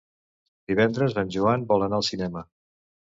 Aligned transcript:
Divendres 0.71 1.17
en 1.23 1.29
Joan 1.35 1.65
vol 1.73 1.85
anar 1.89 1.99
al 1.99 2.07
cinema. 2.09 2.43